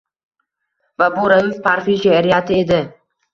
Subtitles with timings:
[1.01, 2.81] Va bu Rauf Parfi she’riyati edi.